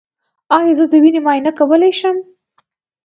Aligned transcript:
ایا 0.57 0.73
زه 0.79 0.85
د 0.91 0.93
وینې 1.03 1.19
معاینه 1.25 1.51
کولی 1.59 1.91
شم؟ 1.99 2.17